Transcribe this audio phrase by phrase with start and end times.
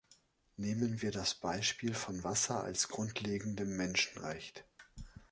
[0.57, 4.65] Nehmen wir das Beispiel von Wasser als grundlegendem Menschenrecht.